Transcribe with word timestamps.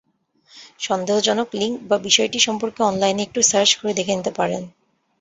সন্দেহজনক 0.79 1.49
লিংক 1.53 1.75
বা 1.89 1.97
বিষয়টি 2.07 2.39
সম্পর্কে 2.39 2.81
অনলাইনে 2.83 3.21
একটু 3.23 3.39
সার্চ 3.43 3.71
করে 3.79 3.91
দেখে 3.99 4.13
নিতে 4.17 4.31
পারেন। 4.39 4.61